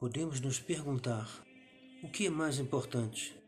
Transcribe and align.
podemos 0.00 0.40
nos 0.40 0.58
perguntar: 0.58 1.28
o 2.02 2.08
que 2.08 2.26
é 2.26 2.30
mais 2.30 2.58
importante? 2.58 3.38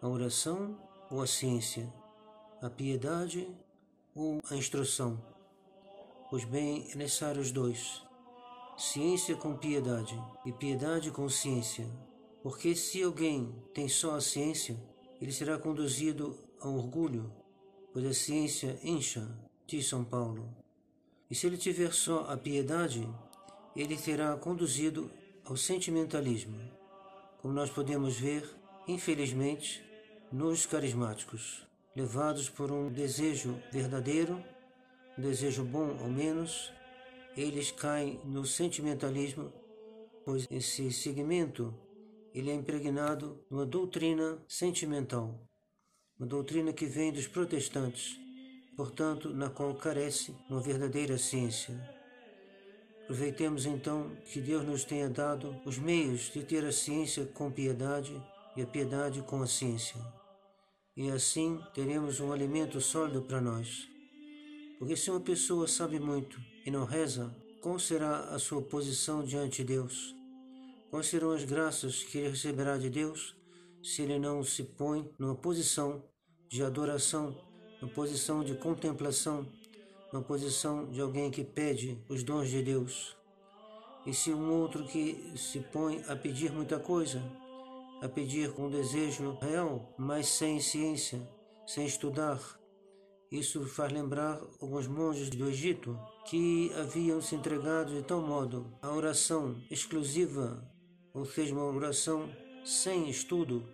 A 0.00 0.08
oração 0.08 0.78
ou 1.10 1.20
a 1.20 1.26
ciência? 1.26 1.92
A 2.62 2.70
piedade 2.70 3.48
ou 4.14 4.40
a 4.48 4.54
instrução? 4.54 5.20
Pois 6.30 6.44
bem, 6.44 6.88
é 6.92 6.94
necessário 6.94 7.42
os 7.42 7.50
dois. 7.50 8.00
Ciência 8.78 9.34
com 9.34 9.56
piedade 9.56 10.16
e 10.46 10.52
piedade 10.52 11.10
com 11.10 11.28
ciência. 11.28 11.86
Porque 12.42 12.74
se 12.76 13.02
alguém 13.02 13.52
tem 13.74 13.88
só 13.88 14.14
a 14.14 14.20
ciência, 14.20 14.76
ele 15.20 15.32
será 15.32 15.58
conduzido 15.58 16.38
ao 16.60 16.74
orgulho, 16.74 17.32
pois 17.92 18.04
a 18.06 18.14
ciência 18.14 18.78
incha, 18.82 19.28
diz 19.66 19.88
São 19.88 20.04
Paulo. 20.04 20.48
E 21.28 21.34
se 21.34 21.46
ele 21.46 21.56
tiver 21.56 21.92
só 21.92 22.20
a 22.30 22.36
piedade, 22.36 23.08
ele 23.76 23.96
será 23.96 24.36
conduzido 24.36 25.10
ao 25.44 25.56
sentimentalismo, 25.56 26.58
como 27.40 27.52
nós 27.52 27.68
podemos 27.70 28.18
ver, 28.18 28.48
infelizmente, 28.86 29.84
nos 30.30 30.64
carismáticos, 30.64 31.66
levados 31.94 32.48
por 32.48 32.70
um 32.70 32.88
desejo 32.88 33.60
verdadeiro, 33.72 34.42
um 35.18 35.22
desejo 35.22 35.64
bom 35.64 35.98
ao 36.00 36.08
menos, 36.08 36.72
eles 37.36 37.70
caem 37.70 38.20
no 38.24 38.44
sentimentalismo, 38.46 39.52
pois 40.24 40.46
esse 40.50 40.92
segmento 40.92 41.74
ele 42.32 42.50
é 42.50 42.54
impregnado 42.54 43.44
numa 43.50 43.66
doutrina 43.66 44.42
sentimental, 44.48 45.38
uma 46.18 46.26
doutrina 46.26 46.72
que 46.72 46.86
vem 46.86 47.12
dos 47.12 47.26
protestantes, 47.26 48.16
portanto, 48.76 49.30
na 49.30 49.50
qual 49.50 49.74
carece 49.74 50.34
uma 50.48 50.60
verdadeira 50.60 51.18
ciência. 51.18 52.01
Aproveitemos 53.12 53.66
então 53.66 54.10
que 54.24 54.40
Deus 54.40 54.64
nos 54.64 54.84
tenha 54.84 55.06
dado 55.06 55.54
os 55.66 55.76
meios 55.76 56.32
de 56.32 56.42
ter 56.42 56.64
a 56.64 56.72
ciência 56.72 57.26
com 57.26 57.50
piedade 57.50 58.18
e 58.56 58.62
a 58.62 58.66
piedade 58.66 59.20
com 59.20 59.42
a 59.42 59.46
ciência. 59.46 60.00
E 60.96 61.10
assim 61.10 61.60
teremos 61.74 62.20
um 62.20 62.32
alimento 62.32 62.80
sólido 62.80 63.20
para 63.20 63.38
nós. 63.38 63.86
Porque 64.78 64.96
se 64.96 65.10
uma 65.10 65.20
pessoa 65.20 65.68
sabe 65.68 66.00
muito 66.00 66.40
e 66.64 66.70
não 66.70 66.86
reza, 66.86 67.30
qual 67.60 67.78
será 67.78 68.30
a 68.30 68.38
sua 68.38 68.62
posição 68.62 69.22
diante 69.22 69.58
de 69.58 69.74
Deus? 69.74 70.16
Quais 70.90 71.04
serão 71.04 71.32
as 71.32 71.44
graças 71.44 72.02
que 72.02 72.16
ele 72.16 72.30
receberá 72.30 72.78
de 72.78 72.88
Deus 72.88 73.36
se 73.82 74.00
ele 74.00 74.18
não 74.18 74.42
se 74.42 74.62
põe 74.62 75.06
numa 75.18 75.34
posição 75.34 76.02
de 76.48 76.62
adoração, 76.62 77.36
numa 77.78 77.92
posição 77.92 78.42
de 78.42 78.54
contemplação, 78.54 79.46
na 80.12 80.20
posição 80.20 80.90
de 80.90 81.00
alguém 81.00 81.30
que 81.30 81.42
pede 81.42 81.98
os 82.08 82.22
dons 82.22 82.50
de 82.50 82.62
Deus. 82.62 83.16
E 84.04 84.12
se 84.12 84.32
um 84.32 84.52
outro 84.52 84.84
que 84.84 85.32
se 85.36 85.60
põe 85.60 86.04
a 86.06 86.14
pedir 86.14 86.52
muita 86.52 86.78
coisa, 86.78 87.22
a 88.02 88.08
pedir 88.08 88.52
com 88.52 88.68
desejo 88.68 89.38
real, 89.40 89.94
mas 89.96 90.28
sem 90.28 90.60
ciência, 90.60 91.26
sem 91.66 91.86
estudar, 91.86 92.40
isso 93.30 93.64
faz 93.64 93.90
lembrar 93.90 94.38
alguns 94.60 94.86
monges 94.86 95.30
do 95.30 95.48
Egito 95.48 95.98
que 96.26 96.70
haviam 96.74 97.22
se 97.22 97.34
entregado 97.34 97.94
de 97.94 98.02
tal 98.02 98.20
modo 98.20 98.66
à 98.82 98.92
oração 98.92 99.56
exclusiva, 99.70 100.62
ou 101.14 101.24
seja, 101.24 101.54
uma 101.54 101.64
oração 101.64 102.28
sem 102.64 103.08
estudo, 103.08 103.66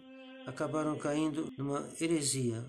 acabaram 0.46 0.96
caindo 0.96 1.52
numa 1.58 1.88
heresia, 2.00 2.64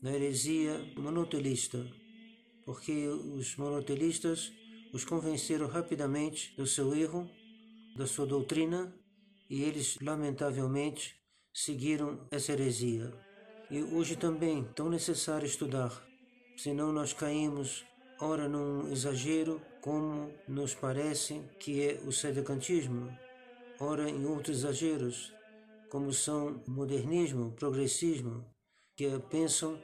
na 0.00 0.12
heresia 0.12 0.80
monotelista 0.96 1.84
porque 2.64 3.08
os 3.08 3.56
monotelistas 3.56 4.52
os 4.92 5.04
convenceram 5.04 5.66
rapidamente 5.66 6.54
do 6.56 6.66
seu 6.66 6.94
erro, 6.94 7.28
da 7.96 8.06
sua 8.06 8.26
doutrina, 8.26 8.94
e 9.48 9.62
eles, 9.62 9.98
lamentavelmente, 10.00 11.14
seguiram 11.52 12.26
essa 12.30 12.52
heresia. 12.52 13.12
E 13.70 13.82
hoje 13.82 14.16
também 14.16 14.64
tão 14.74 14.88
necessário 14.88 15.46
estudar, 15.46 16.06
senão 16.56 16.92
nós 16.92 17.12
caímos 17.12 17.84
ora 18.20 18.48
num 18.48 18.90
exagero, 18.92 19.60
como 19.80 20.32
nos 20.46 20.74
parece 20.74 21.42
que 21.58 21.82
é 21.82 22.00
o 22.06 22.12
sedecantismo, 22.12 23.10
ora 23.80 24.08
em 24.08 24.24
outros 24.26 24.58
exageros, 24.58 25.32
como 25.90 26.12
são 26.12 26.62
modernismo, 26.66 27.52
progressismo, 27.52 28.44
que 28.96 29.08
pensam 29.28 29.78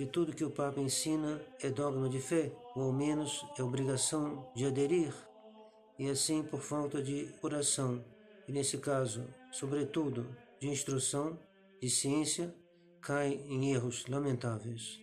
que 0.00 0.06
tudo 0.06 0.32
que 0.32 0.46
o 0.46 0.50
Papa 0.50 0.80
ensina 0.80 1.38
é 1.60 1.68
dogma 1.68 2.08
de 2.08 2.18
fé, 2.18 2.50
ou 2.74 2.84
ao 2.84 2.90
menos 2.90 3.44
é 3.58 3.62
obrigação 3.62 4.50
de 4.56 4.64
aderir, 4.64 5.12
e 5.98 6.08
assim 6.08 6.42
por 6.42 6.62
falta 6.62 7.02
de 7.02 7.28
oração, 7.42 8.02
e 8.48 8.52
nesse 8.52 8.78
caso, 8.78 9.22
sobretudo, 9.52 10.26
de 10.58 10.70
instrução, 10.70 11.38
de 11.82 11.90
ciência, 11.90 12.54
cai 13.02 13.42
em 13.46 13.74
erros 13.74 14.06
lamentáveis. 14.06 14.98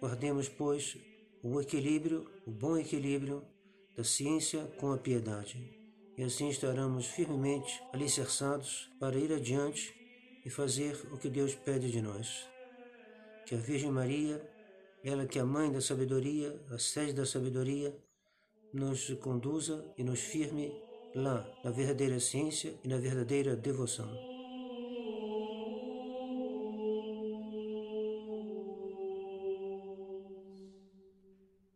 Guardemos, 0.00 0.48
pois, 0.48 0.96
o 1.40 1.60
equilíbrio, 1.60 2.28
o 2.44 2.50
bom 2.50 2.76
equilíbrio 2.76 3.44
da 3.96 4.02
ciência 4.02 4.64
com 4.80 4.90
a 4.90 4.98
piedade, 4.98 5.78
e 6.18 6.24
assim 6.24 6.48
estaremos 6.48 7.06
firmemente 7.06 7.80
alicerçados 7.92 8.90
para 8.98 9.16
ir 9.16 9.32
adiante 9.32 9.94
e 10.44 10.50
fazer 10.50 11.00
o 11.12 11.16
que 11.16 11.28
Deus 11.28 11.54
pede 11.54 11.92
de 11.92 12.02
nós 12.02 12.55
que 13.46 13.54
a 13.54 13.58
Virgem 13.58 13.92
Maria, 13.92 14.42
ela 15.04 15.24
que 15.24 15.38
é 15.38 15.42
a 15.42 15.46
mãe 15.46 15.70
da 15.70 15.80
sabedoria, 15.80 16.60
a 16.70 16.78
sede 16.78 17.12
da 17.12 17.24
sabedoria, 17.24 17.96
nos 18.74 19.08
conduza 19.20 19.84
e 19.96 20.02
nos 20.02 20.20
firme 20.20 20.74
lá 21.14 21.48
na 21.64 21.70
verdadeira 21.70 22.18
ciência 22.18 22.74
e 22.82 22.88
na 22.88 22.98
verdadeira 22.98 23.54
devoção. 23.54 24.35